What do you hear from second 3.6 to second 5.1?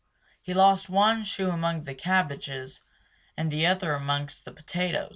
other amongst the potatoes.